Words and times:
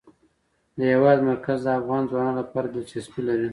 د 0.77 0.79
هېواد 0.93 1.19
مرکز 1.29 1.57
د 1.63 1.67
افغان 1.79 2.03
ځوانانو 2.11 2.39
لپاره 2.41 2.67
دلچسپي 2.67 3.21
لري. 3.29 3.49